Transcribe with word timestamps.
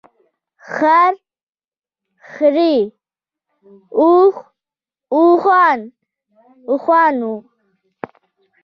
خر، 0.73 1.13
خره، 2.29 2.75
اوښ، 3.99 4.35
اوښان، 5.15 5.79
اوښانو. 6.69 7.33